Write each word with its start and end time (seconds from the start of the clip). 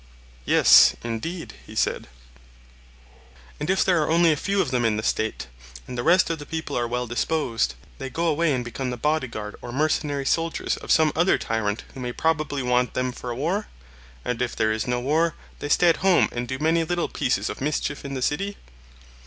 Yes, 0.45 0.95
indeed, 1.03 1.53
he 1.67 1.75
said. 1.75 2.07
And 3.59 3.69
if 3.69 3.85
there 3.85 4.01
are 4.01 4.09
only 4.09 4.31
a 4.31 4.35
few 4.35 4.59
of 4.59 4.71
them 4.71 4.83
in 4.83 4.97
the 4.97 5.03
State, 5.03 5.45
and 5.87 5.95
the 5.95 6.01
rest 6.01 6.31
of 6.31 6.39
the 6.39 6.45
people 6.47 6.75
are 6.75 6.87
well 6.87 7.05
disposed, 7.05 7.75
they 7.99 8.09
go 8.09 8.25
away 8.25 8.51
and 8.51 8.65
become 8.65 8.89
the 8.89 8.97
body 8.97 9.27
guard 9.27 9.57
or 9.61 9.71
mercenary 9.71 10.25
soldiers 10.25 10.75
of 10.77 10.91
some 10.91 11.11
other 11.15 11.37
tyrant 11.37 11.83
who 11.93 11.99
may 11.99 12.13
probably 12.13 12.63
want 12.63 12.95
them 12.95 13.11
for 13.11 13.29
a 13.29 13.35
war; 13.35 13.67
and 14.25 14.41
if 14.41 14.55
there 14.55 14.71
is 14.71 14.87
no 14.87 14.99
war, 14.99 15.35
they 15.59 15.69
stay 15.69 15.89
at 15.89 15.97
home 15.97 16.29
and 16.31 16.47
do 16.47 16.57
many 16.57 16.83
little 16.83 17.07
pieces 17.07 17.47
of 17.47 17.61
mischief 17.61 18.03
in 18.03 18.15
the 18.15 18.23
city. 18.23 18.57